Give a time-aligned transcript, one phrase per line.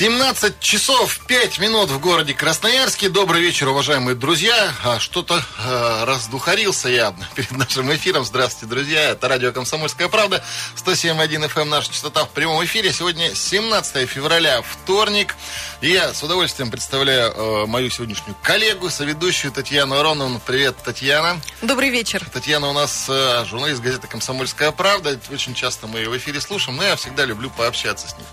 [0.00, 3.10] 17 часов 5 минут в городе Красноярске.
[3.10, 4.72] Добрый вечер, уважаемые друзья.
[4.82, 8.24] А, что-то э, раздухарился я перед нашим эфиром.
[8.24, 9.10] Здравствуйте, друзья.
[9.10, 10.42] Это радио «Комсомольская правда».
[10.76, 12.94] 107.1 FM наша частота в прямом эфире.
[12.94, 15.36] Сегодня 17 февраля, вторник.
[15.82, 20.40] И я с удовольствием представляю э, мою сегодняшнюю коллегу, соведущую Татьяну Ароновну.
[20.46, 21.38] Привет, Татьяна.
[21.60, 22.24] Добрый вечер.
[22.32, 25.20] Татьяна у нас э, журналист газеты «Комсомольская правда».
[25.30, 28.24] Очень часто мы ее в эфире слушаем, но я всегда люблю пообщаться с ней.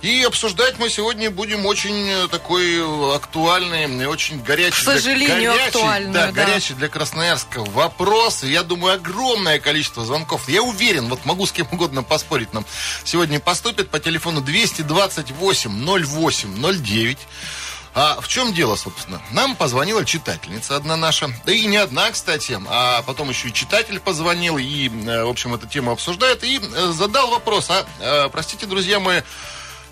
[0.00, 4.82] И обсуждать мы сегодня будем очень э, такой э, актуальный, очень горячий.
[4.82, 6.32] К сожалению, для, горячий, да, да.
[6.32, 8.44] горячий для Красноярска вопрос.
[8.44, 10.48] Я думаю, огромное количество звонков.
[10.48, 12.64] Я уверен, вот могу с кем угодно поспорить нам.
[13.02, 17.18] Сегодня поступит по телефону 228 08 09.
[17.94, 19.20] А в чем дело, собственно?
[19.32, 23.98] Нам позвонила читательница одна наша, да и не одна, кстати, а потом еще и читатель
[23.98, 26.60] позвонил, и, э, в общем, эту тему обсуждает, и
[26.92, 29.22] задал вопрос, а, простите, друзья мои,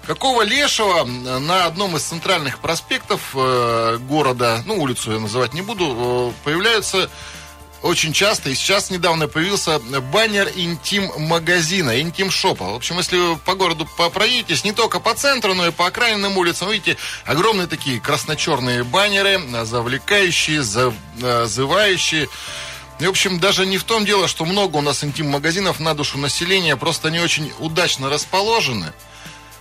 [0.07, 6.33] Какого лешего на одном из центральных проспектов э, города, ну, улицу я называть не буду,
[6.33, 7.11] э, появляются
[7.83, 9.81] очень часто, и сейчас недавно появился
[10.12, 12.73] баннер интим-магазина, интим-шопа.
[12.73, 16.39] В общем, если вы по городу проедетесь, не только по центру, но и по окраинным
[16.39, 22.29] улицам, видите, огромные такие красно-черные баннеры, завлекающие, зазывающие.
[22.99, 26.17] И, в общем, даже не в том дело, что много у нас интим-магазинов на душу
[26.17, 28.93] населения, просто они очень удачно расположены.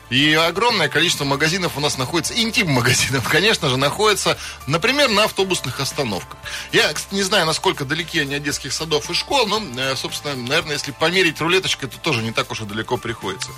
[0.10, 6.38] И огромное количество магазинов у нас находится, интим-магазинов, конечно же, находится, например, на автобусных остановках.
[6.72, 10.36] Я, кстати, не знаю, насколько далеки они от детских садов и школ, но, э, собственно,
[10.36, 13.50] наверное, если померить рулеточкой, то тоже не так уж и далеко приходится.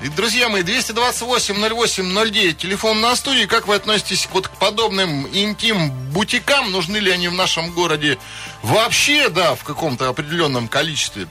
[0.00, 3.46] И, друзья мои, 228-08-09, телефон на студии.
[3.46, 6.70] Как вы относитесь вот к подобным интим-бутикам?
[6.70, 8.18] Нужны ли они в нашем городе
[8.62, 11.26] вообще, да, в каком-то определенном количестве?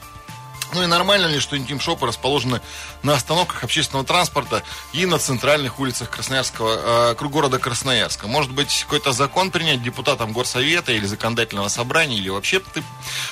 [0.74, 2.62] Ну и нормально ли, что интим-шопы расположены
[3.02, 8.28] на остановках общественного транспорта и на центральных улицах Красноярского, э, города Красноярска?
[8.28, 12.84] Может быть, какой-то закон принять депутатам горсовета или законодательного собрания, или вообще ты,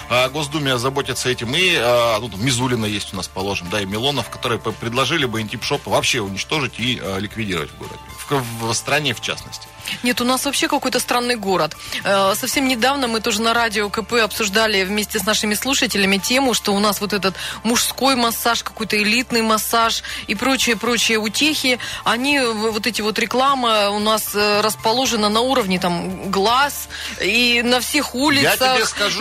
[0.09, 1.53] э, Госдуме озаботиться этим?
[1.53, 5.89] И, э, ну, Мизулина есть у нас, положим, да, и Милонов, которые предложили бы интим-шопы
[5.89, 9.67] вообще уничтожить и э, ликвидировать в городе, в, в стране в частности.
[10.03, 11.75] Нет, у нас вообще какой-то странный город.
[12.03, 16.73] Э, совсем недавно мы тоже на радио КП обсуждали вместе с нашими слушателями тему, что
[16.73, 23.01] у нас вот этот мужской массаж, какой-то элитный массаж и прочие-прочие утехи, они, вот эти
[23.01, 26.89] вот рекламы у нас э, расположены на уровне там глаз
[27.21, 28.77] и на всех улицах.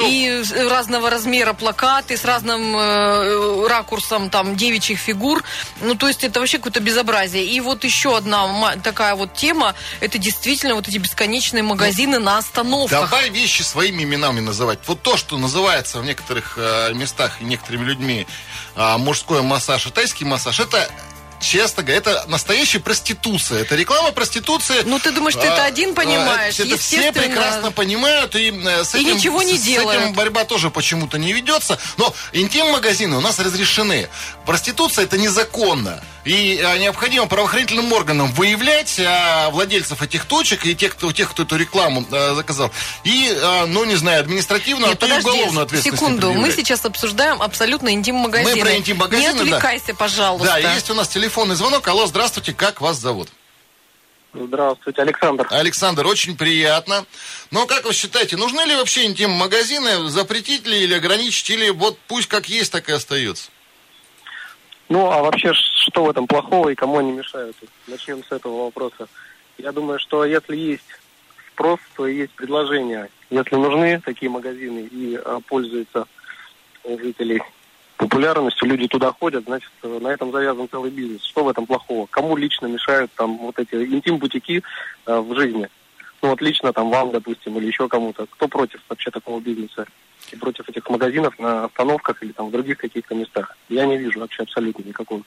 [0.09, 5.43] И разного размера плакаты с разным э, ракурсом там девичьих фигур.
[5.81, 7.45] Ну, то есть это вообще какое-то безобразие.
[7.45, 12.39] И вот еще одна такая вот тема, это действительно действительно вот эти бесконечные магазины на
[12.39, 13.11] остановках.
[13.11, 14.79] Давай вещи своими именами называть.
[14.87, 18.27] Вот то, что называется в некоторых э, местах некоторыми людьми
[18.75, 20.91] э, мужской массаж и тайский массаж, это
[21.41, 23.63] честно говоря, это настоящая проституция.
[23.63, 24.83] Это реклама проституции.
[24.85, 26.59] Ну, ты думаешь, ты а, это один понимаешь?
[26.59, 28.35] А, это все прекрасно понимают.
[28.35, 30.01] И, э, с этим, и ничего не с, делают.
[30.01, 31.79] С этим борьба тоже почему-то не ведется.
[31.97, 34.09] Но интим-магазины у нас разрешены.
[34.45, 36.03] Проституция это незаконно.
[36.27, 41.45] И а, необходимо правоохранительным органам выявлять а, владельцев этих точек и тех, кто, тех, кто
[41.45, 42.73] эту рекламу а, заказал.
[43.05, 46.03] И, а, ну, не знаю, административно, Нет, а то подожди, и уголовную ответственность.
[46.03, 48.57] Секунду, мы сейчас обсуждаем абсолютно интим-магазины.
[48.57, 49.95] Мы про интим-магазины, Не отвлекайся, да.
[49.95, 50.59] пожалуйста.
[50.61, 51.89] Да, есть у нас телефонный звонок.
[51.89, 53.27] Алло, здравствуйте, как вас зовут?
[54.33, 55.45] Здравствуйте, Александр.
[55.51, 57.05] Александр, очень приятно.
[57.51, 62.29] Но как вы считаете, нужны ли вообще интим-магазины, запретить ли или ограничить, или вот пусть
[62.29, 63.51] как есть, так и остается?
[64.89, 67.57] Ну, а вообще, что в этом плохого и кому они мешают?
[67.89, 69.09] Начнем с этого вопроса.
[69.59, 70.85] Я думаю, что если есть
[71.51, 73.09] спрос, то есть предложение.
[73.31, 76.07] Если нужны такие магазины и а, пользуются
[76.85, 77.43] жителей
[77.97, 81.23] популярностью, люди туда ходят, значит, на этом завязан целый бизнес.
[81.25, 82.07] Что в этом плохого?
[82.07, 84.63] Кому лично мешают там вот эти интим-бутики
[85.07, 85.69] э, в жизни?
[86.23, 88.27] Ну, вот лично там вам, допустим, или еще кому-то.
[88.27, 89.87] Кто против вообще такого бизнеса?
[90.33, 93.57] И против этих магазинов на остановках или там в других каких-то местах?
[93.69, 95.23] Я не вижу вообще абсолютно никакого.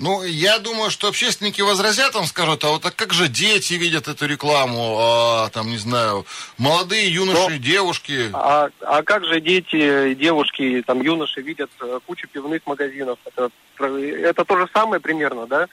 [0.00, 4.08] Ну, я думаю, что общественники возразят, вам скажут, а вот а как же дети видят
[4.08, 6.24] эту рекламу, а, там, не знаю,
[6.56, 8.30] молодые юноши, Но, девушки?
[8.32, 13.18] А, а как же дети, девушки, там, юноши видят э, кучу пивных магазинов?
[13.26, 15.68] Это, это то же самое примерно, да?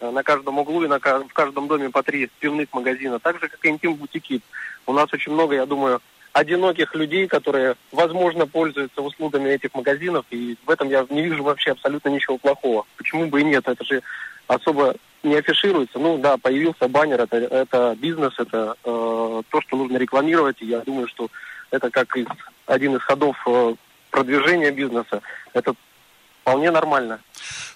[0.00, 3.18] На каждом углу и на, в каждом доме по три пивных магазина.
[3.18, 4.42] Так же, как и интим-бутики.
[4.86, 6.00] У нас очень много, я думаю,
[6.32, 11.72] одиноких людей, которые, возможно, пользуются услугами этих магазинов, и в этом я не вижу вообще
[11.72, 12.86] абсолютно ничего плохого.
[12.96, 13.68] Почему бы и нет?
[13.68, 14.02] Это же
[14.46, 15.98] особо не афишируется.
[15.98, 20.80] Ну да, появился баннер, это, это бизнес, это э, то, что нужно рекламировать, и я
[20.80, 21.28] думаю, что
[21.70, 22.26] это как из,
[22.66, 23.74] один из ходов э,
[24.10, 25.22] продвижения бизнеса.
[25.52, 25.74] Это
[26.42, 27.20] вполне нормально.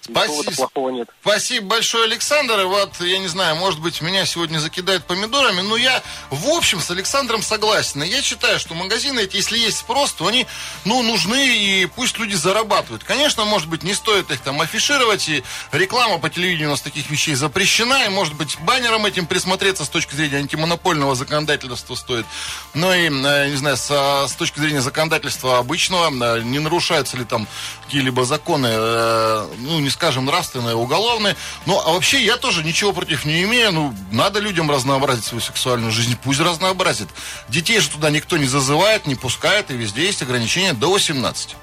[0.09, 0.51] Спасибо.
[0.55, 1.09] плохого нет.
[1.21, 2.59] Спасибо большое, Александр.
[2.61, 6.79] И вот, я не знаю, может быть, меня сегодня закидают помидорами, но я, в общем,
[6.79, 8.03] с Александром согласен.
[8.03, 10.47] И я считаю, что магазины эти, если есть спрос, то они,
[10.85, 13.03] ну, нужны, и пусть люди зарабатывают.
[13.03, 17.09] Конечно, может быть, не стоит их там афишировать, и реклама по телевидению у нас таких
[17.09, 22.25] вещей запрещена, и, может быть, баннером этим присмотреться с точки зрения антимонопольного законодательства стоит.
[22.73, 27.25] Но и, э, не знаю, с, с точки зрения законодательства обычного, э, не нарушаются ли
[27.25, 27.47] там
[27.85, 31.35] какие-либо законы, э, ну, не скажем, нравственные, уголовные.
[31.65, 33.71] Ну, а вообще я тоже ничего против не имею.
[33.71, 36.17] Ну, надо людям разнообразить свою сексуальную жизнь.
[36.23, 37.09] Пусть разнообразит.
[37.49, 41.55] Детей же туда никто не зазывает, не пускает, и везде есть ограничения до 18.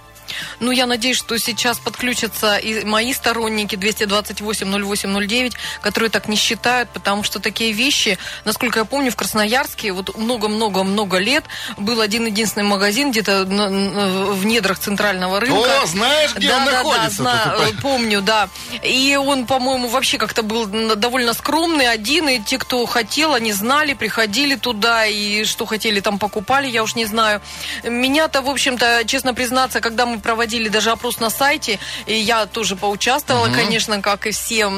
[0.60, 7.22] Ну, я надеюсь, что сейчас подключатся и мои сторонники 228-08-09, которые так не считают, потому
[7.22, 11.44] что такие вещи, насколько я помню, в Красноярске вот много-много-много лет
[11.76, 15.82] был один единственный магазин где-то в недрах центрального рынка.
[15.82, 17.22] О, знаешь, где да, он да, находится?
[17.22, 18.48] Да, зна- помню, да.
[18.82, 23.94] И он, по-моему, вообще как-то был довольно скромный, один, и те, кто хотел, они знали,
[23.94, 27.40] приходили туда, и что хотели там покупали, я уж не знаю.
[27.82, 32.76] Меня-то, в общем-то, честно признаться, когда мы проводили даже опрос на сайте, и я тоже
[32.76, 33.54] поучаствовала, угу.
[33.54, 34.68] конечно, как и все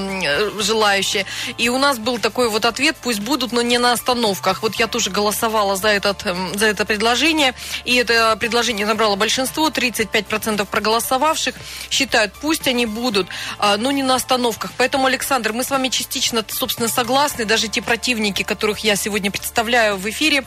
[0.58, 1.24] желающие.
[1.56, 4.62] И у нас был такой вот ответ, пусть будут, но не на остановках.
[4.62, 7.54] Вот я тоже голосовала за, этот, за это предложение,
[7.84, 11.54] и это предложение набрало большинство, 35% проголосовавших
[11.90, 13.28] считают, пусть они будут,
[13.58, 14.72] а, но не на остановках.
[14.76, 19.96] Поэтому, Александр, мы с вами частично, собственно, согласны, даже те противники, которых я сегодня представляю
[19.96, 20.44] в эфире,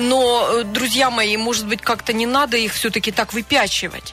[0.00, 4.12] но, э, друзья мои, может быть, как-то не надо их все-таки так выпячивать.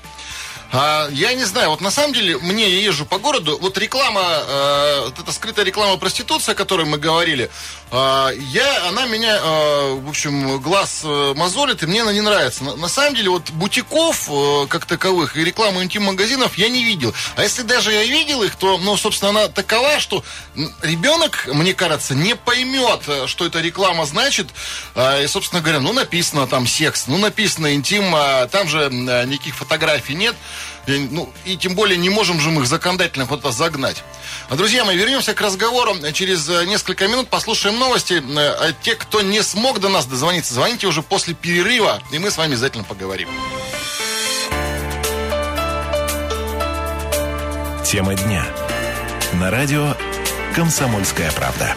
[0.72, 4.22] А, я не знаю, вот на самом деле, мне я езжу по городу, вот реклама,
[4.22, 7.50] э, вот эта скрытая реклама проституции, о которой мы говорили,
[7.92, 12.64] я, она меня, э, в общем, глаз э, мозолит, и мне она не нравится.
[12.64, 17.14] На, самом деле, вот бутиков э, как таковых и рекламу интим-магазинов я не видел.
[17.36, 20.24] А если даже я видел их, то, ну, собственно, она такова, что
[20.82, 24.48] ребенок, мне кажется, не поймет, э, что эта реклама значит.
[24.96, 29.56] Э, и, собственно говоря, ну, написано там секс, ну, написано интим, а там же никаких
[29.56, 30.36] фотографий нет.
[30.88, 34.04] Ну, и тем более не можем же мы их законодательно куда-то загнать.
[34.50, 35.96] А, друзья мои, вернемся к разговору.
[36.14, 38.14] Через э, несколько минут послушаем новости.
[38.14, 42.32] Э, а те, кто не смог до нас дозвониться, звоните уже после перерыва, и мы
[42.32, 43.28] с вами обязательно поговорим.
[47.86, 48.46] Тема дня.
[49.34, 49.94] На радио
[50.56, 51.76] «Комсомольская правда».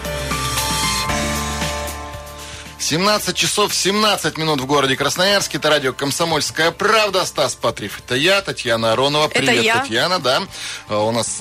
[2.90, 5.58] 17 часов 17 минут в городе Красноярске.
[5.58, 7.24] Это радио «Комсомольская правда».
[7.24, 8.00] Стас Патрив.
[8.00, 9.28] Это я, Татьяна Аронова.
[9.28, 9.78] Привет, Это я.
[9.78, 10.42] Татьяна, да.
[10.88, 11.40] А у нас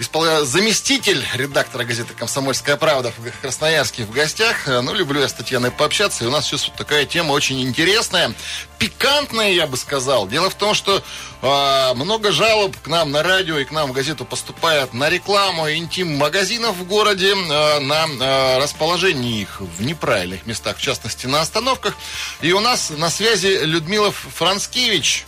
[0.00, 0.44] исполня...
[0.44, 4.66] заместитель редактора газеты «Комсомольская правда» в Красноярске в гостях.
[4.66, 6.24] Э, ну, люблю я с Татьяной пообщаться.
[6.24, 8.32] И у нас сейчас вот такая тема очень интересная,
[8.78, 10.26] пикантная, я бы сказал.
[10.26, 11.02] Дело в том, что
[11.42, 15.70] э, много жалоб к нам на радио и к нам в газету поступает на рекламу
[15.70, 21.94] интим-магазинов в городе, э, на э, расположение их в неправильных местах, в частности, на остановках.
[22.40, 25.26] И у нас на связи Людмила Францкевич,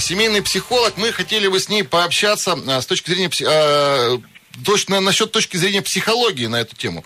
[0.00, 0.96] семейный психолог.
[0.96, 4.18] Мы хотели бы с ней пообщаться а, с точки зрения а,
[4.64, 7.04] точно насчет точки зрения психологии на эту тему.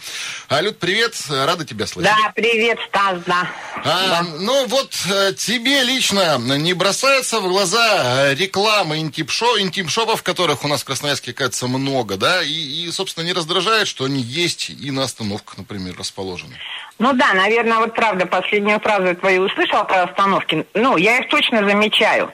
[0.48, 2.12] А, Люд, привет, рада тебя слышать.
[2.12, 3.50] Да, привет, Стас, да.
[3.84, 4.22] А, да.
[4.38, 10.82] Ну вот э, тебе лично не бросается в глаза реклама интим-шоу, интим-шопов, которых у нас
[10.82, 15.04] в Красноярске, кажется, много, да, и, и, собственно, не раздражает, что они есть и на
[15.04, 16.54] остановках, например, расположены.
[16.98, 20.66] Ну да, наверное, вот правда, последнюю фразу твою услышал про остановки.
[20.74, 22.32] Ну, я их точно замечаю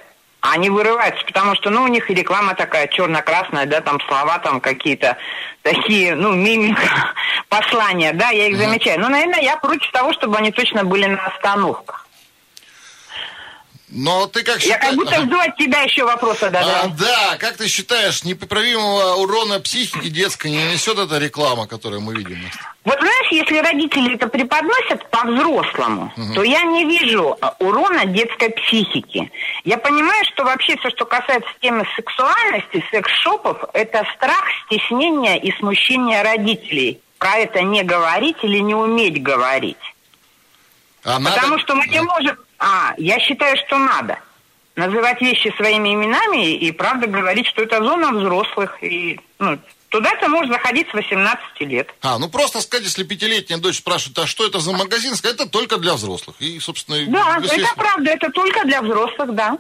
[0.53, 4.61] они вырываются, потому что, ну, у них и реклама такая черно-красная, да, там слова там
[4.61, 5.17] какие-то
[5.63, 6.83] такие, ну, мимика,
[7.49, 9.01] послания, да, я их замечаю.
[9.01, 12.04] Но, наверное, я против того, чтобы они точно были на остановках.
[13.95, 14.83] Но ты как считаешь...
[14.83, 19.15] Я как будто жду от тебя еще вопроса, да, а, Да, как ты считаешь, непоправимого
[19.15, 22.39] урона психики детской не несет эта реклама, которую мы видим?
[22.85, 26.35] Вот знаешь, если родители это преподносят по-взрослому, угу.
[26.35, 29.31] то я не вижу а, урона детской психики.
[29.65, 36.23] Я понимаю, что вообще все, что касается темы сексуальности, секс-шопов, это страх, стеснение и смущение
[36.23, 37.01] родителей.
[37.19, 39.77] Про это не говорить или не уметь говорить.
[41.05, 41.59] А Потому надо...
[41.61, 44.19] что мы не можем а, я считаю, что надо.
[44.77, 48.83] Называть вещи своими именами и, правда, говорить, что это зона взрослых.
[48.83, 49.59] И, ну,
[49.95, 51.89] Туда-то можно заходить с 18 лет.
[52.03, 55.49] А, ну просто сказать, если пятилетняя дочь спрашивает, а что это за магазин, сказать, это
[55.49, 56.35] только для взрослых.
[56.41, 59.57] И, собственно, Да, это правда, это только для взрослых, да.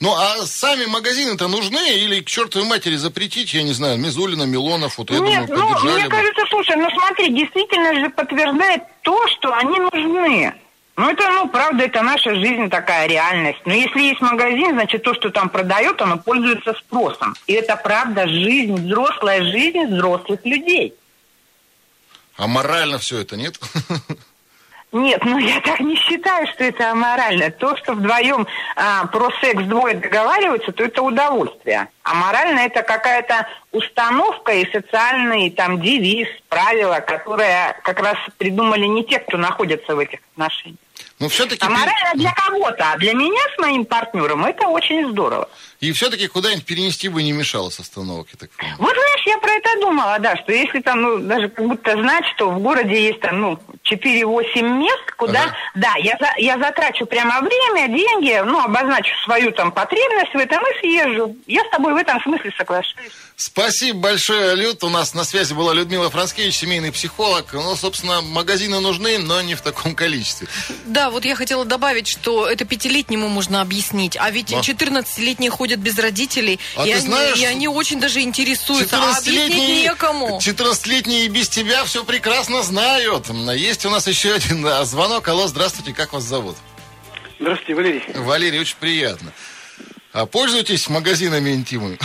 [0.00, 1.98] Ну, а сами магазины-то нужны?
[1.98, 5.92] Или к чертовой матери запретить, я не знаю, Мизулина, Милонов, вот я Нет, думаю, ну,
[5.92, 6.10] мне бы.
[6.10, 10.52] кажется, слушай, ну смотри, действительно же подтверждает то, что они нужны.
[10.96, 13.60] Ну, это, ну, правда, это наша жизнь такая реальность.
[13.64, 17.34] Но если есть магазин, значит, то, что там продает, оно пользуется спросом.
[17.48, 20.94] И это, правда, жизнь, взрослая жизнь взрослых людей.
[22.36, 23.58] А морально все это, нет?
[24.92, 27.50] Нет, ну я так не считаю, что это аморально.
[27.50, 28.46] То, что вдвоем
[28.76, 31.88] а, про секс двое договариваются, то это удовольствие.
[32.04, 39.04] А морально это какая-то установка и социальный там девиз, правила, которые как раз придумали не
[39.04, 40.78] те, кто находится в этих отношениях.
[41.20, 41.64] Но все-таки...
[41.64, 45.48] А морально для кого-то, а для меня с моим партнером это очень здорово.
[45.80, 48.76] И все-таки куда-нибудь перенести бы не мешало с остановок, я так понимаю.
[48.78, 52.24] Вот знаешь, я про это думала, да, что если там, ну, даже как будто знать,
[52.34, 55.56] что в городе есть там, ну, 4-8 мест, куда, Ага.
[55.74, 60.62] да, я, за- я затрачу прямо время, деньги, ну, обозначу свою там потребность в этом
[60.62, 61.36] и съезжу.
[61.46, 63.12] Я с тобой в этом смысле соглашаюсь.
[63.36, 64.84] Спасибо большое, Люд.
[64.84, 67.52] У нас на связи была Людмила Францкевич, семейный психолог.
[67.52, 70.46] Ну, собственно, магазины нужны, но не в таком количестве.
[70.86, 74.60] Да, вот я хотела добавить, что это пятилетнему можно объяснить, а ведь Да.
[74.60, 79.16] 14-летние ходят без родителей, А и, ты они, знаешь, и они очень даже интересуются, а
[79.16, 80.38] объяснить некому.
[80.38, 83.30] 14-летние и без тебя все прекрасно знают.
[83.56, 85.26] Есть у нас еще один а, звонок.
[85.26, 86.56] Алло, здравствуйте, как вас зовут?
[87.40, 88.02] Здравствуйте, Валерий.
[88.14, 89.32] Валерий, очень приятно.
[90.12, 91.98] А пользуетесь магазинами интимы?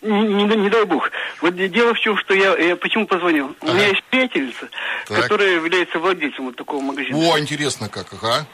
[0.00, 1.10] Не, не- не дай бог.
[1.42, 3.54] Вот де- дело в чем, что я, я почему позвонил.
[3.60, 3.74] У Ага.
[3.74, 4.68] меня есть приятельница,
[5.08, 5.20] Так.
[5.22, 7.18] которая является владельцем вот такого магазина.
[7.18, 8.46] О, интересно как, ага.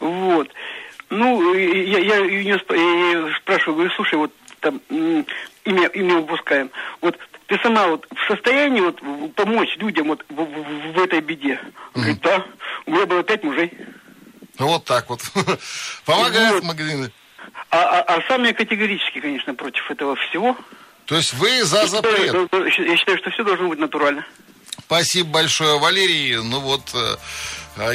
[0.00, 0.48] Вот.
[1.14, 2.76] Ну, я, я, неё спра-
[3.28, 6.70] я спрашиваю, говорю, слушай, вот там имя, имя выпускаем.
[7.00, 9.00] Вот ты сама вот в состоянии вот
[9.34, 11.60] помочь людям вот в, в- в этой беде?
[11.94, 12.44] Говорит, да.
[12.86, 13.72] У меня было пять мужей.
[14.58, 15.20] Вот так вот.
[16.04, 16.64] Помогают Вот.
[16.64, 17.10] магазины.
[17.70, 20.56] А, а, а сам я категорически, конечно, против этого всего.
[21.06, 22.34] То есть вы за запрет.
[22.78, 24.24] Я считаю, что все должно быть натурально.
[24.86, 26.36] Спасибо большое, Валерий.
[26.42, 27.16] Ну вот, э,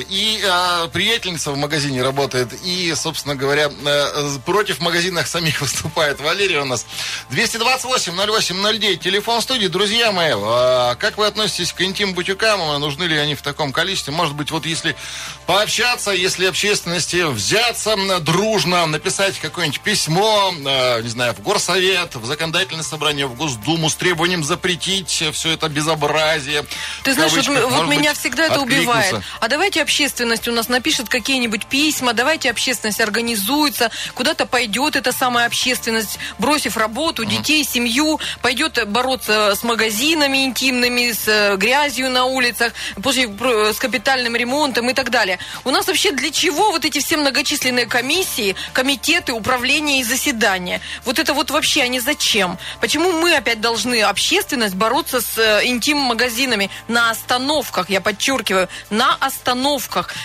[0.10, 6.58] и э, приятельница в магазине работает, и, собственно говоря, э, против магазинах самих выступает Валерий
[6.58, 6.86] у нас.
[7.32, 9.68] 228-08-09, телефон студии.
[9.68, 12.80] Друзья мои, э, как вы относитесь к интим-бутикам?
[12.80, 14.12] Нужны ли они в таком количестве?
[14.12, 14.98] Может быть, вот если
[15.46, 22.84] пообщаться, если общественности взяться дружно, написать какое-нибудь письмо, э, не знаю, в горсовет, в законодательное
[22.84, 26.66] собрание, в Госдуму с требованием запретить все это безобразие.
[27.04, 29.22] Ты знаешь, вот, вот меня всегда это убивает.
[29.40, 35.46] А давайте общественность у нас напишет какие-нибудь письма, давайте общественность организуется, куда-то пойдет эта самая
[35.46, 42.74] общественность, бросив работу, детей, семью, пойдет бороться с магазинами интимными, с э, грязью на улицах,
[43.04, 45.38] про- с капитальным ремонтом и так далее.
[45.66, 50.82] У нас вообще для чего вот эти все многочисленные комиссии, комитеты, управления и заседания?
[51.06, 52.58] Вот это вот вообще они зачем?
[52.82, 59.59] Почему мы опять должны, общественность, бороться с э, интим-магазинами на остановках, я подчеркиваю, на остановках,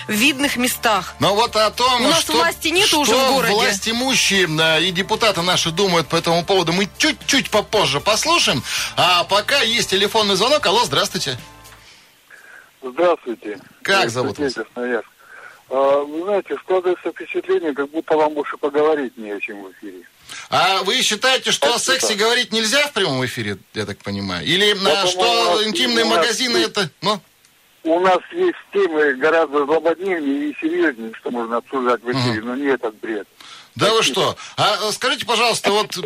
[0.07, 1.15] в видных местах?
[1.19, 3.53] Но вот о том, У нас что, власти нет что уже в городе.
[3.53, 8.63] власть имущие да, и депутаты наши думают по этому поводу, мы чуть-чуть попозже послушаем.
[8.97, 10.65] А пока есть телефонный звонок.
[10.65, 11.37] Алло, здравствуйте.
[12.81, 13.59] Здравствуйте.
[13.81, 14.53] Как зовут вас?
[14.53, 15.07] Красноярск.
[15.69, 20.03] А, Вы знаете, складывается впечатление, как будто вам больше поговорить не о чем в эфире.
[20.49, 22.17] А вы считаете, что о Это сексе так.
[22.17, 24.45] говорить нельзя в прямом эфире, я так понимаю?
[24.45, 26.89] Или на, по-моему, что интимные магазины это...
[27.01, 27.19] Ну,
[27.85, 32.65] У нас есть темы гораздо злободневнее и серьезнее, что можно обсуждать в эфире, но не
[32.65, 33.27] этот бред.
[33.75, 34.37] Да вы что?
[34.55, 35.97] А э, скажите, пожалуйста, вот...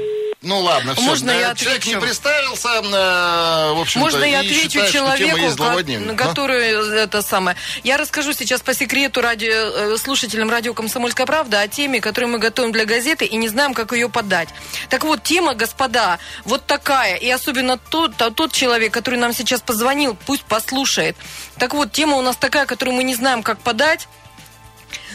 [0.41, 1.03] Ну ладно, все.
[1.03, 1.97] Можно я Человек отвечу?
[1.97, 6.11] не представился, э, в общем-то, Можно я отвечу считает, человеку, ко- злободневная.
[6.13, 7.57] Ну, который это самое.
[7.83, 12.39] Я расскажу сейчас по секрету радио, э, слушателям радио «Комсомольская правда» о теме, которую мы
[12.39, 14.49] готовим для газеты и не знаем, как ее подать.
[14.89, 17.17] Так вот, тема, господа, вот такая.
[17.17, 21.17] И особенно тот, тот человек, который нам сейчас позвонил, пусть послушает.
[21.57, 24.07] Так вот, тема у нас такая, которую мы не знаем, как подать.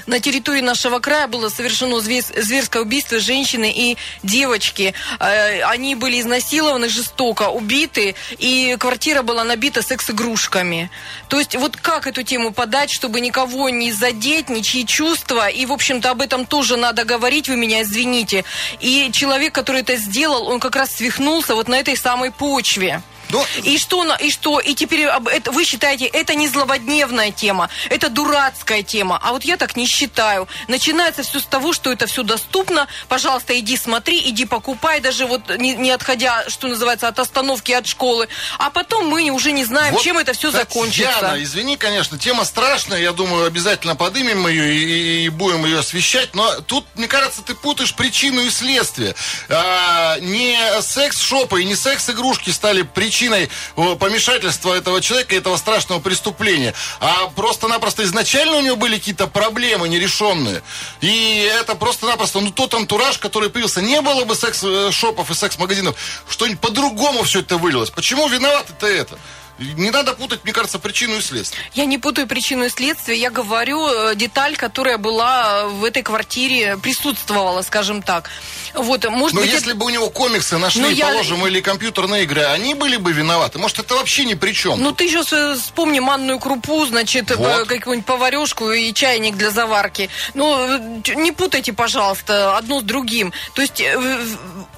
[0.06, 4.92] На территории нашего края было совершено зве- зверское убийство женщины и девочки.
[5.18, 10.90] Э, Они были изнасилованы жестоко, убиты, и квартира была набита секс-игрушками.
[11.28, 15.72] То есть вот как эту тему подать, чтобы никого не задеть, ничьи чувства, и, в
[15.72, 18.44] общем-то, об этом тоже надо говорить, вы меня извините.
[18.80, 23.00] И человек, который это сделал, он как раз свихнулся вот на этой самой почве.
[23.30, 24.60] Ну, И что, и что?
[24.60, 29.18] И теперь это, вы считаете, это не злободневная тема, это дурацкая тема.
[29.22, 30.46] А вот я так не считаю.
[30.68, 32.86] Начинается все с того, что это все доступно.
[33.08, 37.86] Пожалуйста, иди смотри, иди покупай, даже вот не, не отходя, что называется, от остановки, от
[37.86, 38.28] школы.
[38.58, 41.12] А потом мы уже не знаем, Вот, чем это все закончится.
[41.12, 46.34] Татьяна, извини, конечно, тема страшная, я думаю, обязательно подымем ее и, и будем ее освещать,
[46.34, 49.14] но тут, мне кажется, ты путаешь причину и следствие.
[49.48, 56.00] А, не секс-шопы и не секс-игрушки стали причиной причиной э, помешательства этого человека, этого страшного
[56.00, 60.62] преступления, а просто-напросто изначально у него были какие-то проблемы нерешенные.
[61.00, 65.94] И это просто-напросто, ну, тот антураж, который появился, не было бы секс-шопов и секс-магазинов,
[66.28, 67.90] что-нибудь по-другому все это вылилось.
[67.90, 69.16] Почему виноваты-то это?
[69.58, 71.62] Не надо путать, мне кажется, причину и следствие.
[71.74, 73.18] Я не путаю причину и следствие.
[73.18, 78.30] Я говорю э, деталь, которая была в этой квартире, присутствовала, скажем так.
[78.74, 79.78] Вот, может Но быть, если это...
[79.78, 83.58] бы у него комиксы нашли, Ну, я- положим, или компьютерные игры, они были бы виноваты.
[83.60, 84.80] Может, это вообще ни при чем.
[84.82, 87.46] Ну, ты сейчас э, вспомни манную крупу, значит, Вот.
[87.48, 90.10] э, какую-нибудь поварешку и чайник для заварки.
[90.34, 93.32] Ну, э, не путайте, пожалуйста, одно с другим.
[93.54, 94.26] То есть, э,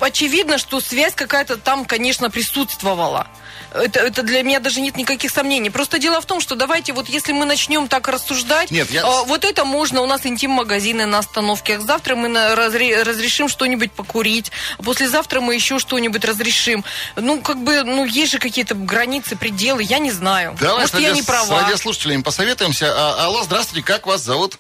[0.01, 3.27] очевидно, что связь какая-то там, конечно, присутствовала.
[3.73, 5.71] Это, это для меня даже нет никаких сомнений.
[5.71, 9.25] Просто дело в том, что давайте вот если мы начнем так рассуждать, Нет, я- а,
[9.25, 11.81] вот это можно, у нас интим-магазины на остановке.
[11.81, 14.51] Завтра мы на- разре- разрешим что-нибудь покурить,
[14.83, 16.85] послезавтра мы еще что-нибудь разрешим.
[17.17, 20.57] Ну, как бы, ну, есть же какие-то границы, пределы, я не знаю.
[20.61, 21.63] Давай Может, с, я не с права.
[21.63, 22.93] радиослушателями посоветуемся.
[22.97, 24.59] А, алло, здравствуйте, как вас зовут?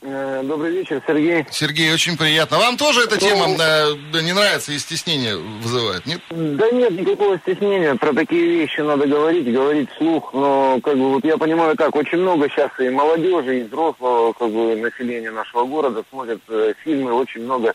[0.00, 1.44] Э, Добрый вечер, Сергей.
[1.50, 2.58] Сергей, очень приятно.
[2.58, 6.20] Вам тоже эта Ну, тема э, да, не нравится и стеснение вызывает, нет?
[6.30, 11.24] Да нет никакого стеснения, про такие вещи надо говорить, говорить вслух, но как бы вот
[11.24, 16.04] я понимаю так, очень много сейчас и молодежи, и взрослого как бы населения нашего города
[16.10, 17.74] смотрят э, фильмы, очень много,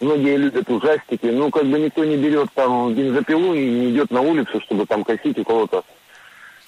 [0.00, 4.22] многие любят ужастики, ну как бы никто не берет там бензопилу и не идет на
[4.22, 5.84] улицу, чтобы там косить у кого-то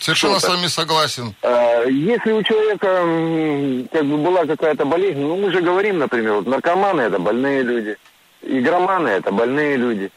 [0.01, 0.57] Совершенно с Что-то.
[0.57, 1.35] вами согласен.
[1.43, 6.47] А, Если у человека как бы была какая-то болезнь, ну мы же говорим, например, вот
[6.47, 7.97] наркоманы это больные люди,
[8.43, 10.11] игроманы это больные люди,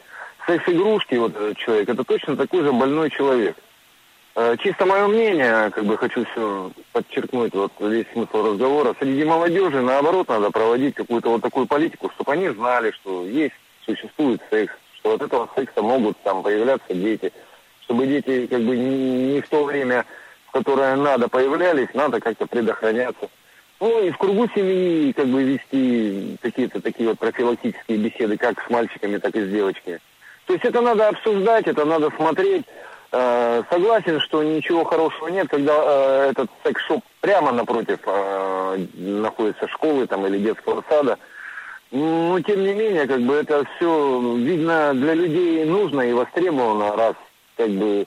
[0.47, 3.55] секс-игрушки вот этот человек это точно такой же больной человек.
[4.35, 8.95] А, Чисто мое мнение, как бы хочу все подчеркнуть, вот весь смысл разговора.
[8.99, 13.53] Среди молодежи, наоборот, надо проводить какую-то вот такую политику, чтобы они знали, что есть,
[13.85, 17.31] существует секс, что от этого секса могут там появляться дети,
[17.93, 20.05] чтобы дети как бы не, в то время,
[20.47, 23.29] в которое надо появлялись, надо как-то предохраняться.
[23.79, 28.69] Ну и в кругу семьи как бы вести какие-то такие вот профилактические беседы, как с
[28.69, 29.99] мальчиками, так и с девочками.
[30.47, 32.65] То есть это надо обсуждать, это надо смотреть.
[33.11, 40.07] Э, согласен, что ничего хорошего нет, когда э, этот секс-шоп прямо напротив э, находится школы
[40.07, 41.19] там или детского сада.
[41.91, 47.13] Но тем не менее, как бы это все, видно, для людей нужно и востребовано, раз
[47.57, 48.05] как бы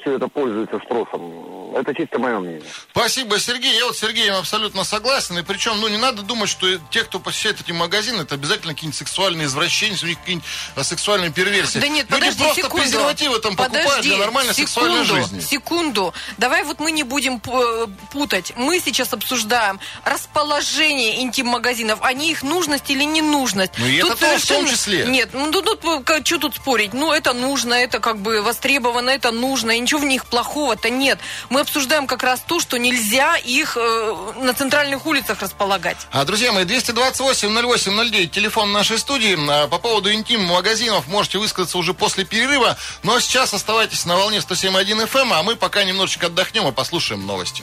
[0.00, 1.74] все это пользуется спросом.
[1.76, 2.62] Это чисто мое мнение.
[2.90, 3.76] Спасибо, Сергей.
[3.76, 5.36] Я вот с Сергеем абсолютно согласен.
[5.38, 8.96] И причем, ну, не надо думать, что те, кто посещает эти магазины, это обязательно какие-нибудь
[8.96, 11.80] сексуальные извращения, у них какие-нибудь а, сексуальные перверсии.
[11.80, 12.82] Да нет, Люди подожди, просто секунду.
[12.84, 15.40] презервативы там покупают Подожди, для нормальной сексуальной секунду, жизни.
[15.40, 16.14] Секунду.
[16.38, 18.52] Давай вот мы не будем п- путать.
[18.56, 23.72] Мы сейчас обсуждаем расположение интим-магазинов, а не их нужность или ненужность.
[23.78, 25.06] Ну, и это тоже в том числе.
[25.06, 26.92] Нет, ну тут, тут что тут спорить?
[26.94, 31.18] Ну, это нужно, это как бы востребовано, это нужно, и ничего в них плохого-то нет.
[31.50, 35.96] Мы обсуждаем как раз то, что нельзя их э, на центральных улицах располагать.
[36.12, 39.36] А, друзья мои, 228-08-09, телефон нашей студии.
[39.50, 42.76] А, По поводу интим-магазинов можете высказаться уже после перерыва.
[43.02, 47.26] Ну а сейчас оставайтесь на волне 107.1 FM, а мы пока немножечко отдохнем и послушаем
[47.26, 47.62] новости.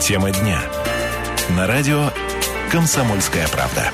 [0.00, 0.62] Тема дня.
[1.50, 2.10] На радио
[2.70, 3.92] «Комсомольская правда».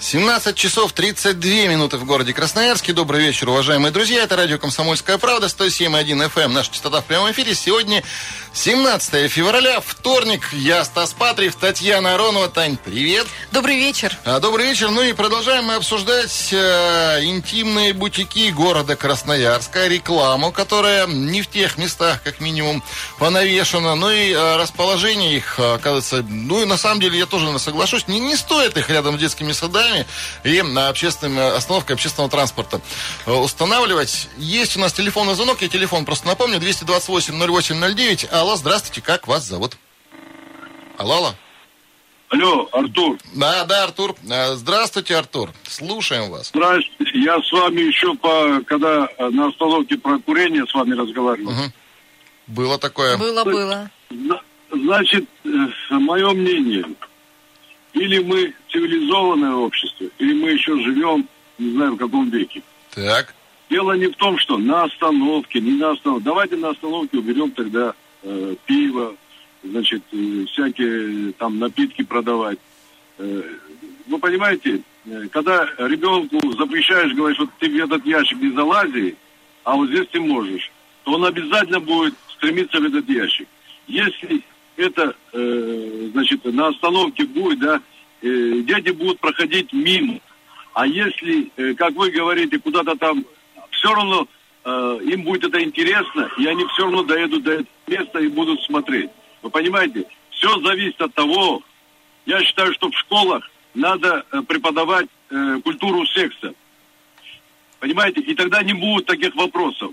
[0.00, 2.92] 17 часов 32 минуты в городе Красноярске.
[2.92, 4.22] Добрый вечер, уважаемые друзья.
[4.22, 6.48] Это радио «Комсомольская правда», 107.1 FM.
[6.48, 7.54] Наша частота в прямом эфире.
[7.54, 8.02] Сегодня
[8.58, 10.52] 17 февраля, вторник.
[10.52, 12.48] Я Стас Патриев, Татьяна Аронова.
[12.48, 13.28] Тань, привет.
[13.52, 14.18] Добрый вечер.
[14.24, 14.90] А, Добрый вечер.
[14.90, 21.78] Ну и продолжаем мы обсуждать э, интимные бутики города Красноярска, рекламу, которая не в тех
[21.78, 22.82] местах, как минимум,
[23.20, 27.56] понавешена, но и э, расположение их, э, оказывается, ну и на самом деле я тоже
[27.60, 30.04] соглашусь, не, не стоит их рядом с детскими садами
[30.42, 32.80] и на общественными остановкой общественного транспорта
[33.24, 34.28] э, устанавливать.
[34.36, 38.47] Есть у нас телефонный звонок, я телефон просто напомню, 228-08-09.
[38.48, 39.76] Алло, здравствуйте, как вас зовут?
[40.96, 41.34] Алло, алло.
[42.30, 44.14] Алло, Артур, Да, да, Артур.
[44.26, 45.50] Э, Здравствуйте, Артур.
[45.64, 46.48] Слушаем вас.
[46.48, 47.18] здравствуйте.
[47.20, 51.52] Я с вами еще по, когда э, на остановке про курение с вами разговаривал.
[51.52, 51.72] Мгм.
[52.46, 53.18] Было такое.
[53.18, 53.90] Было, было.
[54.10, 54.40] Зна-
[54.72, 55.26] Значит,
[55.90, 56.86] мое мнение,
[57.92, 62.62] или мы цивилизованное общество, или мы еще живем, не знаю, в каком веке.
[62.94, 63.34] Так.
[63.68, 66.24] Дело не в том, что на остановке, не на остановке.
[66.24, 69.16] Давайте на остановке уберем тогда э, пиво,
[69.62, 72.58] значит, э, всякие там напитки продавать.
[73.18, 73.42] Э,
[74.06, 79.16] вы понимаете, э, когда ребенку запрещаешь, говоришь, вот ты в этот ящик не залази,
[79.64, 80.70] а вот здесь ты можешь,
[81.04, 83.48] то он обязательно будет стремиться в этот ящик.
[83.86, 84.42] Если
[84.76, 87.80] это, э, значит, на остановке будет, да,
[88.22, 90.20] э, дети будут проходить мимо.
[90.72, 93.24] А если, э, как вы говорите, куда-то там,
[93.70, 94.28] все равно
[94.68, 98.62] э, им будет это интересно, и они все равно доедут до этого места и будут
[98.62, 99.10] смотреть.
[99.42, 101.62] Вы понимаете, все зависит от того,
[102.26, 106.52] я считаю, что в школах надо э, преподавать э, культуру секса.
[107.80, 109.92] Понимаете, и тогда не будет таких вопросов.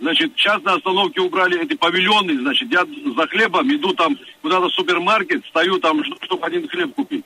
[0.00, 4.72] Значит, сейчас на остановке убрали эти павильоны, значит, я за хлебом иду там куда-то в
[4.72, 7.24] супермаркет, стою там, чтобы один хлеб купить.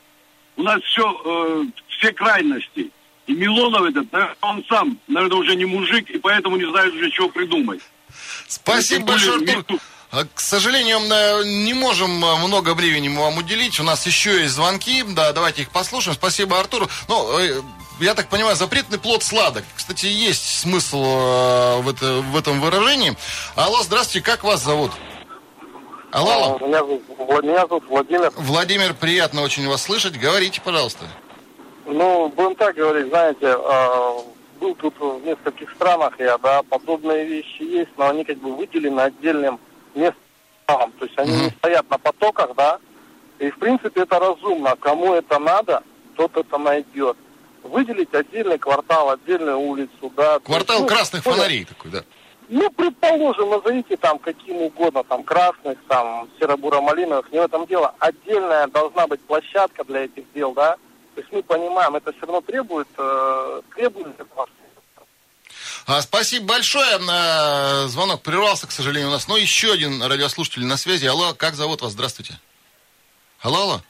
[0.56, 2.90] У нас все, э, все крайности.
[3.26, 4.06] И Милонов этот,
[4.42, 7.80] он сам, наверное, уже не мужик, и поэтому не знает уже, чего придумать.
[8.48, 9.80] Спасибо большое, Артур.
[10.14, 11.00] А, к сожалению,
[11.64, 13.80] не можем а, много времени вам уделить.
[13.80, 15.02] У нас еще есть звонки.
[15.08, 16.14] Да, давайте их послушаем.
[16.14, 16.88] Спасибо, Артуру.
[17.08, 17.62] Ну, э,
[17.98, 19.64] я так понимаю, запретный плод сладок.
[19.74, 23.16] Кстати, есть смысл э, в, это, в этом выражении.
[23.56, 24.92] Алло, здравствуйте, как вас зовут?
[26.12, 26.58] Алло, алло.
[26.64, 27.02] Меня зовут,
[27.42, 28.32] меня зовут Владимир.
[28.37, 30.16] Владимир, приятно очень вас слышать.
[30.16, 31.06] Говорите, пожалуйста.
[31.86, 34.18] Ну, будем так говорить, знаете, э,
[34.60, 39.00] был тут в нескольких странах я, да, подобные вещи есть, но они как бы выделены
[39.00, 39.58] отдельным
[39.94, 40.16] местом.
[40.66, 42.78] То есть они не стоят на потоках, да.
[43.38, 44.76] И в принципе это разумно.
[44.76, 45.82] Кому это надо,
[46.16, 47.16] тот это найдет.
[47.62, 50.38] Выделить отдельный квартал, отдельную улицу, да.
[50.40, 52.04] Квартал есть, ну, красных ну, фонарей такой, да.
[52.48, 57.94] Ну, предположим, назовите там каким угодно, там красных, там серо-буро-малиновых, не в этом дело.
[57.98, 60.76] Отдельная должна быть площадка для этих дел, да.
[61.14, 64.48] То есть мы понимаем, это все равно требует, э, требует этого
[65.87, 66.98] а, спасибо большое.
[67.11, 69.29] А, звонок прервался, к сожалению, у нас.
[69.29, 71.07] Но еще один радиослушатель на связи.
[71.07, 71.92] Алло, как зовут вас?
[71.92, 72.38] Здравствуйте.
[73.40, 73.81] Алло, алло.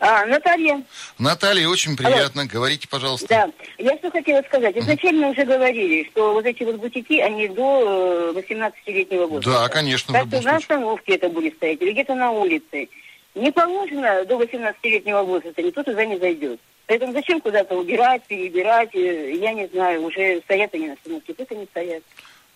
[0.00, 0.82] А, Наталья.
[1.18, 2.42] Наталья, очень приятно.
[2.42, 2.50] Алло.
[2.52, 3.26] Говорите, пожалуйста.
[3.28, 3.50] Да.
[3.78, 4.76] Я что хотела сказать.
[4.76, 9.50] Изначально mm уже говорили, что вот эти вот бутики, они до 18-летнего э, возраста.
[9.50, 10.12] Да, конечно.
[10.12, 12.88] Так что на остановке это будет стоять или где-то на улице.
[13.34, 16.60] Не положено до 18-летнего возраста, никто туда не зайдет.
[16.86, 21.52] Поэтому зачем куда-то убирать, перебирать, э, я не знаю, уже стоят они на остановке, пусть
[21.52, 22.02] они стоят.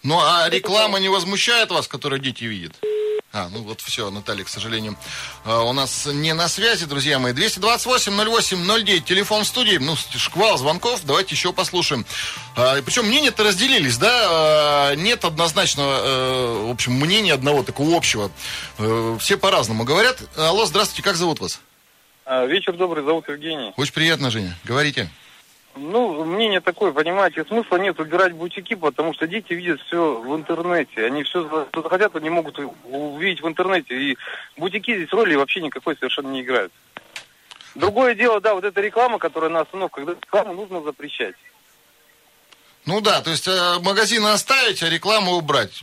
[0.02, 2.72] Ну, а реклама не возмущает вас, которую дети видят?
[3.34, 4.94] А, ну вот все, Наталья, к сожалению,
[5.46, 7.32] э, у нас не на связи, друзья мои.
[7.32, 12.04] 228-08-09, телефон студии, ну, шквал звонков, давайте еще послушаем.
[12.56, 18.30] А, Причем мнения-то разделились, да, а, нет однозначного, э, в общем, мнения одного такого общего.
[19.18, 20.18] Все по-разному говорят.
[20.36, 21.58] Алло, здравствуйте, как зовут вас?
[22.26, 23.72] А, вечер добрый, зовут Евгений.
[23.76, 24.58] Очень приятно, Женя.
[24.64, 25.10] Говорите.
[25.74, 31.06] Ну, мнение такое, понимаете, смысла нет убирать бутики, потому что дети видят все в интернете.
[31.06, 33.94] Они все, что хотят, они могут увидеть в интернете.
[33.94, 34.18] И
[34.58, 36.72] бутики здесь роли вообще никакой совершенно не играют.
[37.74, 41.36] Другое дело, да, вот эта реклама, которая на остановках, рекламу нужно запрещать.
[42.84, 45.82] Ну да, то есть э, магазины оставить, а рекламу убрать.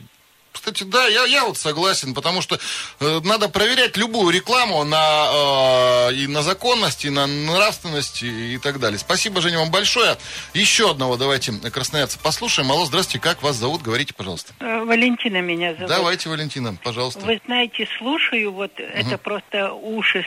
[0.60, 2.60] Кстати, да, я, я вот согласен, потому что
[3.00, 8.58] э, надо проверять любую рекламу на, э, и на законность, и на нравственность, и, и
[8.58, 9.00] так далее.
[9.00, 10.18] Спасибо, Женя, вам большое.
[10.54, 12.70] Еще одного давайте красноярца послушаем.
[12.74, 13.82] Алло, здравствуйте, как вас зовут?
[13.82, 14.52] Говорите, пожалуйста.
[14.60, 15.88] Э, Валентина меня зовут.
[15.88, 17.22] Давайте, Валентина, пожалуйста.
[17.22, 18.84] Вы знаете, слушаю, вот угу.
[18.84, 20.26] это просто уши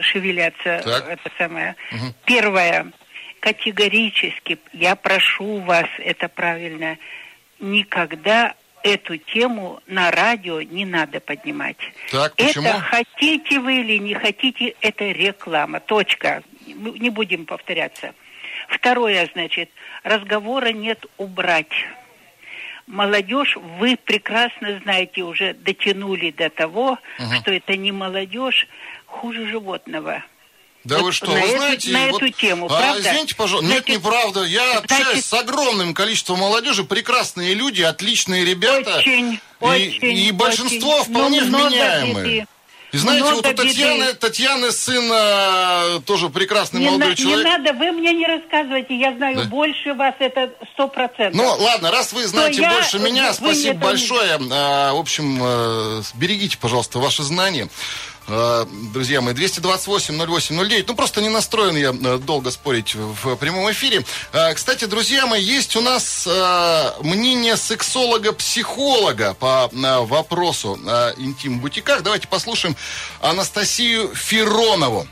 [0.00, 1.08] шевелятся, так.
[1.08, 1.74] это самое.
[1.90, 2.14] Угу.
[2.24, 2.92] Первое,
[3.40, 6.98] категорически, я прошу вас, это правильно,
[7.58, 11.76] никогда эту тему на радио не надо поднимать.
[12.10, 12.68] Так, почему?
[12.68, 15.80] Это хотите вы или не хотите, это реклама.
[15.80, 16.42] Точка.
[16.66, 18.14] Мы не будем повторяться.
[18.68, 19.70] Второе, значит,
[20.02, 21.72] разговора нет убрать.
[22.86, 27.34] Молодежь, вы прекрасно знаете, уже дотянули до того, угу.
[27.40, 28.66] что это не молодежь,
[29.06, 30.24] хуже животного.
[30.84, 31.92] Да вот вы что, вы знаете...
[31.92, 33.00] На вот, эту тему, а, правда?
[33.00, 34.44] Извините, пожалуйста, Значит, нет, неправда.
[34.44, 38.98] Я общаюсь значит, с огромным количеством молодежи, прекрасные люди, отличные ребята.
[38.98, 42.46] Очень, и, очень, и большинство очень, вполне вменяемые.
[42.92, 47.46] И знаете, Много вот у Татьяны, Татьяны сын э, тоже прекрасный не молодой на, человек.
[47.46, 49.44] Не надо, вы мне не рассказывайте, я знаю да.
[49.44, 51.34] больше вас, это сто процентов.
[51.34, 54.38] Ну, ладно, раз вы знаете я, больше меня, спасибо большое.
[54.38, 54.48] Не...
[54.52, 57.70] А, в общем, э, берегите, пожалуйста, ваши знания.
[58.34, 58.64] Э,
[58.94, 60.84] друзья мои, 228-08-09.
[60.88, 64.06] Ну, просто не настроен я э, долго спорить в прямом эфире.
[64.32, 66.26] Э, кстати, друзья мои, есть у нас
[67.02, 72.02] мнение сексолога-психолога по вопросу о интим-бутиках.
[72.02, 72.74] Давайте послушаем
[73.20, 75.06] Анастасию Фиронову.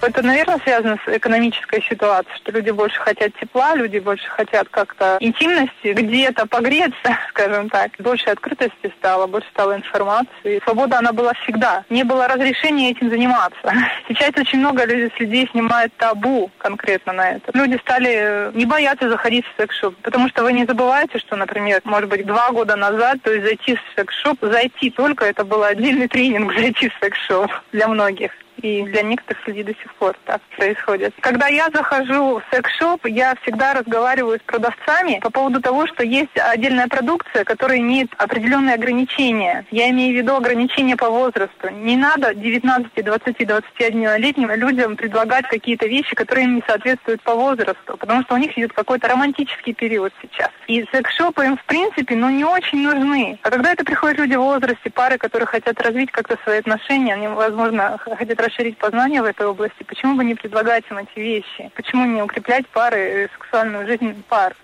[0.00, 5.16] Это, наверное, связано с экономической ситуацией, что люди больше хотят тепла, люди больше хотят как-то
[5.20, 7.90] интимности, где-то погреться, скажем так.
[7.98, 10.60] Больше открытости стало, больше стало информации.
[10.64, 11.84] Свобода, она была всегда.
[11.90, 13.58] Не было разрешения этим заниматься.
[14.08, 17.50] Сейчас очень много людей снимают табу конкретно на это.
[17.54, 22.08] Люди стали не бояться заходить в секс-шоп, потому что вы не забывайте, что, например, может
[22.08, 26.52] быть, два года назад, то есть зайти в секс-шоп, зайти только, это был отдельный тренинг,
[26.58, 28.30] зайти в секс-шоп для многих.
[28.62, 31.14] И для некоторых людей до сих пор так происходит.
[31.20, 36.36] Когда я захожу в секс-шоп, я всегда разговариваю с продавцами по поводу того, что есть
[36.36, 39.64] отдельная продукция, которая имеет определенные ограничения.
[39.70, 41.68] Я имею в виду ограничения по возрасту.
[41.70, 47.96] Не надо 19, 20, 21-летним людям предлагать какие-то вещи, которые им не соответствуют по возрасту,
[47.96, 50.50] потому что у них идет какой-то романтический период сейчас.
[50.66, 53.38] И секс-шопы им, в принципе, ну, не очень нужны.
[53.42, 57.28] А когда это приходят люди в возрасте, пары, которые хотят развить как-то свои отношения, они,
[57.28, 61.70] возможно, хотят расширить познания в этой области, почему бы не предлагать им эти вещи?
[61.74, 64.54] Почему не укреплять пары, э, сексуальную жизнь пар?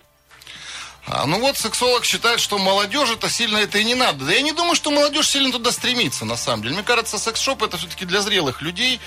[1.07, 4.25] А, ну вот сексолог считает, что молодежи-то сильно это и не надо.
[4.25, 6.77] Да я не думаю, что молодежь сильно туда стремится, на самом деле.
[6.77, 9.01] Мне кажется, секс-шоп это все-таки для зрелых людей.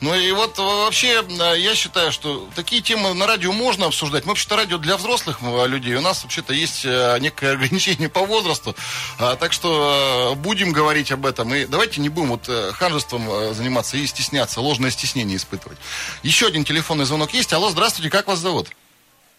[0.00, 4.24] Ну и вот э, вообще э, я считаю, что такие темы на радио можно обсуждать.
[4.24, 5.94] Мы вообще-то радио для взрослых э, людей.
[5.94, 8.74] У нас вообще-то есть некое ограничение по возрасту.
[9.18, 11.54] А, так что будем говорить об этом.
[11.54, 15.78] И давайте не будем вот ханжеством заниматься и стесняться, ложное стеснение испытывать.
[16.22, 17.52] Еще один телефонный звонок есть.
[17.52, 18.68] Алло, здравствуйте, как вас зовут?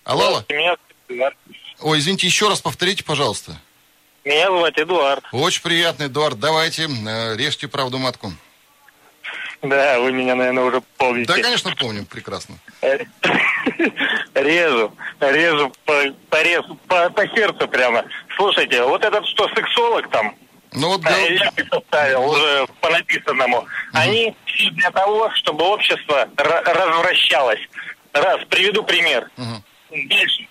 [0.04, 0.44] Алло, алло.
[0.50, 0.76] Меня
[1.84, 3.58] Ой, извините, еще раз повторите, пожалуйста.
[4.24, 5.24] Меня зовут Эдуард.
[5.34, 6.40] Очень приятно, Эдуард.
[6.40, 8.32] Давайте, э, режьте правду матку.
[9.62, 11.34] Да, вы меня, наверное, уже помните.
[11.34, 12.56] Да, конечно, помню, прекрасно.
[14.34, 15.94] Режу, режу по,
[16.30, 16.38] по,
[16.88, 18.06] по, по сердцу прямо.
[18.36, 20.36] Слушайте, вот этот что, сексолог там,
[20.72, 23.58] ну вот да, я составил уже по написанному.
[23.60, 23.68] Угу.
[23.94, 27.62] Они все для того, чтобы общество развращалось.
[28.12, 29.30] Раз, приведу пример.
[29.38, 30.08] Угу.
[30.10, 30.48] Дальше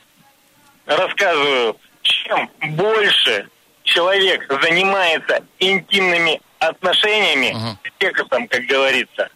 [0.87, 3.49] рассказываю, чем больше
[3.85, 7.91] человек занимается интимными отношениями, uh-huh.
[8.01, 9.29] сексом, как говорится,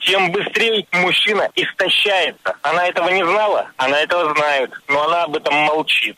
[0.00, 2.56] тем быстрее мужчина истощается.
[2.62, 6.16] Она этого не знала, она этого знает, но она об этом молчит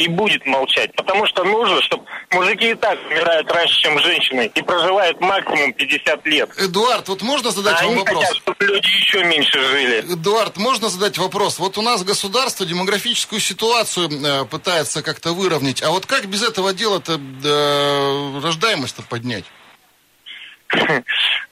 [0.00, 0.94] и будет молчать.
[0.96, 6.26] Потому что нужно, чтобы мужики и так умирают раньше, чем женщины, и проживают максимум 50
[6.26, 6.50] лет.
[6.58, 8.24] Эдуард, вот можно задать а вам они вопрос?
[8.24, 10.14] Хотят, чтобы люди еще меньше жили.
[10.14, 11.58] Эдуард, можно задать вопрос?
[11.58, 16.72] Вот у нас государство демографическую ситуацию э, пытается как-то выровнять, а вот как без этого
[16.72, 19.44] дела-то э, рождаемость-то поднять?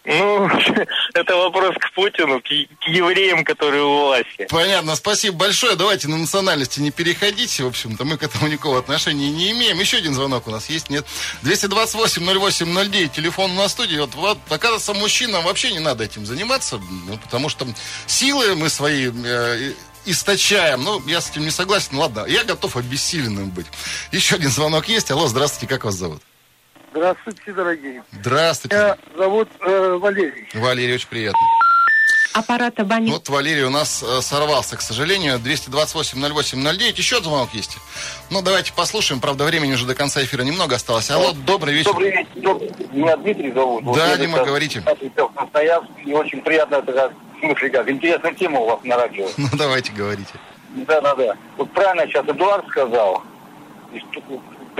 [0.04, 0.48] Ну,
[1.14, 2.50] это вопрос к Путину, к,
[2.86, 4.46] евреям, которые у власти.
[4.48, 5.76] Понятно, спасибо большое.
[5.76, 7.64] Давайте на национальности не переходите.
[7.64, 9.78] В общем-то, мы к этому никакого отношения не имеем.
[9.78, 11.04] Еще один звонок у нас есть, нет?
[11.42, 13.98] 228-08-09, телефон на студии.
[13.98, 17.66] Вот, вот, оказывается, мужчинам вообще не надо этим заниматься, ну, потому что
[18.06, 19.72] силы мы свои э,
[20.06, 20.84] источаем.
[20.84, 21.96] Ну, я с этим не согласен.
[21.96, 23.66] Ладно, я готов обессиленным быть.
[24.12, 25.10] Еще один звонок есть.
[25.10, 26.22] Алло, здравствуйте, как вас зовут?
[26.90, 28.02] Здравствуйте, дорогие.
[28.12, 28.76] Здравствуйте.
[28.76, 30.48] Меня зовут э, Валерий.
[30.54, 31.38] Валерий, очень приятно.
[32.34, 33.10] Аппарат абонент.
[33.10, 35.38] Вот Валерий у нас э, сорвался, к сожалению.
[35.38, 36.96] 228-08-09.
[36.96, 37.78] Еще звонок есть.
[38.30, 39.20] Ну, давайте послушаем.
[39.20, 41.10] Правда, времени уже до конца эфира немного осталось.
[41.10, 41.92] Алло, добрый вечер.
[41.92, 42.28] Добрый вечер.
[42.36, 42.72] Добрый...
[42.92, 43.84] Меня Дмитрий зовут.
[43.84, 44.82] Да, вот Дима, говорите.
[46.04, 49.26] И очень приятно, это как, в смысле, как, интересная тема у вас на радио.
[49.36, 50.32] Ну, давайте, говорите.
[50.86, 51.36] Да, да, да.
[51.56, 53.22] Вот правильно сейчас Эдуард сказал,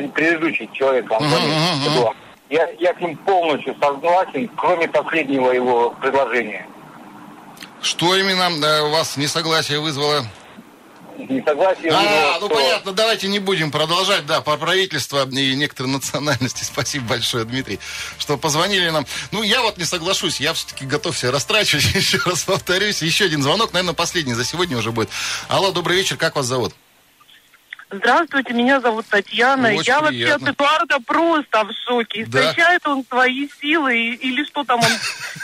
[0.07, 2.15] предыдущий человек, uh-huh, uh-huh.
[2.51, 6.67] Я, я с ним полностью согласен, кроме последнего его предложения.
[7.83, 10.25] Что именно да, у вас несогласие вызвало?
[11.19, 12.55] Несогласие а, вызвало, ну что...
[12.55, 16.65] понятно, давайте не будем продолжать, да, про правительство и некоторые национальности.
[16.65, 17.81] Спасибо большое, Дмитрий,
[18.19, 19.05] что позвонили нам.
[19.31, 23.03] Ну, я вот не соглашусь, я все-таки готов себя растрачивать, еще раз повторюсь.
[23.03, 25.11] Еще один звонок, наверное, последний за сегодня уже будет.
[25.49, 26.75] Алло, добрый вечер, как вас зовут?
[27.91, 29.69] Здравствуйте, меня зовут Татьяна.
[29.69, 30.05] Очень я приятно.
[30.05, 32.27] вообще от Эдуарда просто в шоке.
[32.27, 32.41] Да.
[32.41, 34.93] Истощает он свои силы или что там он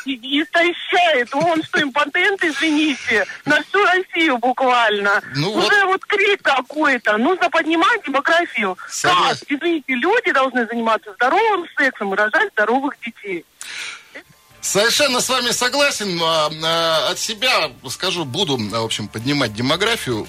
[0.05, 1.35] истощает?
[1.35, 3.27] Он что, импотент, извините?
[3.47, 5.23] На всю Россию буквально.
[5.37, 7.17] Ну Уже вот крик какой-то.
[7.17, 8.77] Нужно поднимать демографию.
[8.91, 9.47] Согласен.
[9.49, 9.59] Как?
[9.59, 13.45] Извините, люди должны заниматься здоровым сексом и рожать здоровых детей.
[14.61, 16.19] Совершенно с вами согласен.
[16.23, 20.27] А, а, От себя скажу, буду, в общем, поднимать демографию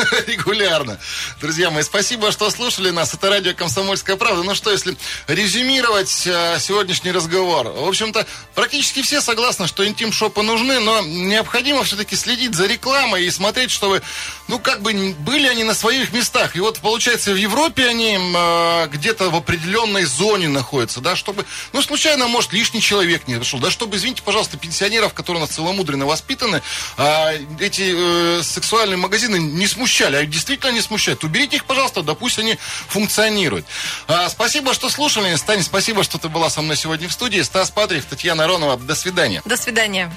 [0.26, 0.98] регулярно.
[1.40, 3.14] Друзья мои, спасибо, что слушали нас.
[3.14, 4.42] Это радио «Комсомольская правда».
[4.42, 7.68] Ну что, если резюмировать а, сегодняшний разговор.
[7.68, 13.30] В общем-то, практически все согласны, что интим-шопы нужны, но необходимо все-таки следить за рекламой и
[13.30, 14.02] смотреть, чтобы,
[14.48, 16.56] ну, как бы были они на своих местах.
[16.56, 21.82] И вот, получается, в Европе они а, где-то в определенной зоне находятся, да, чтобы, ну,
[21.82, 26.06] случайно, может, лишний человек не зашел, да, чтобы, извините, пожалуйста, пенсионеров, которые у нас целомудренно
[26.06, 26.62] воспитаны,
[26.96, 31.24] а, эти э, сексуальные магазины не смущали, а их действительно не смущают.
[31.24, 32.56] Уберите их, пожалуйста, да пусть они
[32.88, 33.66] функционируют.
[34.06, 35.34] А, спасибо, что слушали.
[35.34, 37.40] Стань, спасибо, что ты была со мной сегодня в студии.
[37.42, 38.76] Стас Патрик, Татьяна Ронова.
[38.76, 39.42] До свидания.
[39.44, 40.10] До свидания.